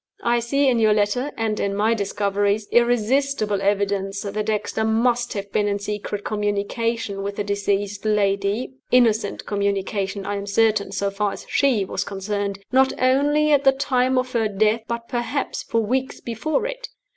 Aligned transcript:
I 0.23 0.39
see 0.39 0.67
in 0.67 0.79
your 0.79 0.95
letter 0.95 1.31
(and 1.37 1.59
in 1.59 1.75
my 1.75 1.93
discoveries) 1.93 2.67
irresistible 2.71 3.61
evidence 3.61 4.23
that 4.23 4.47
Dexter 4.47 4.83
must 4.83 5.33
have 5.33 5.51
been 5.51 5.67
in 5.67 5.77
secret 5.77 6.25
communication 6.25 7.21
with 7.21 7.35
the 7.35 7.43
deceased 7.43 8.03
lady 8.03 8.73
(innocent 8.89 9.45
communication, 9.45 10.25
I 10.25 10.37
am 10.37 10.47
certain, 10.47 10.91
so 10.91 11.11
far 11.11 11.33
as 11.33 11.45
she 11.49 11.85
was 11.85 12.03
concerned), 12.03 12.57
not 12.71 12.91
only 12.99 13.51
at 13.51 13.63
the 13.63 13.73
time 13.73 14.17
of 14.17 14.31
her 14.33 14.47
death, 14.47 14.81
but 14.87 15.07
perhaps 15.07 15.61
for 15.61 15.81
weeks 15.81 16.19
before 16.19 16.65
it. 16.65 16.89